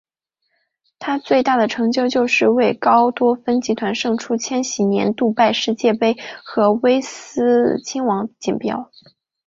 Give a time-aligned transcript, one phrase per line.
[0.97, 8.89] 它最大的成就就是为高多芬集团胜出千禧年的杜拜世界杯和威尔斯亲王锦标。